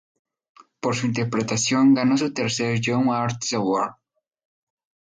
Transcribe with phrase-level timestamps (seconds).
[0.79, 3.97] Por su interpretación, ganó su tercer Young Artist Award.